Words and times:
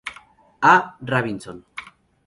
A. 0.73 0.97
Robinson. 1.13 1.57